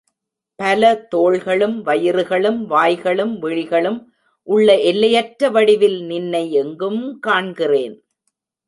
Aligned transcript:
பல 0.55 0.95
தோள்களும், 1.09 1.85
வயிறுகளும், 1.85 2.65
வாய்களும், 2.65 3.39
விழிகளும் 3.41 4.13
உள்ள 4.47 4.79
எல்லையற்ற 4.79 5.49
வடிவில் 5.49 6.03
நின்னை 6.05 6.51
எங்கும் 6.51 7.19
காண்கிறேன். 7.27 7.95